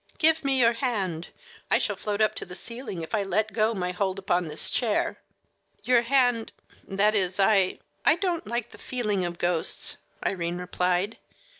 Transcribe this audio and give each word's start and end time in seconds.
"Give 0.17 0.43
me 0.43 0.59
your 0.59 0.73
hand. 0.73 1.27
I 1.69 1.77
shall 1.77 1.95
float 1.95 2.21
up 2.21 2.33
to 2.33 2.43
the 2.43 2.55
ceiling 2.55 3.03
if 3.03 3.13
I 3.13 3.21
let 3.21 3.53
go 3.53 3.75
my 3.75 3.91
hold 3.91 4.17
upon 4.17 4.47
this 4.47 4.71
chair." 4.71 5.19
"Your 5.83 6.01
hand 6.01 6.51
that 6.87 7.13
is, 7.13 7.39
I 7.39 7.77
I 8.03 8.15
don't 8.15 8.47
like 8.47 8.71
the 8.71 8.79
feeling 8.79 9.23
of 9.25 9.37
ghosts," 9.37 9.97
Irene 10.25 10.57
replied. 10.57 11.19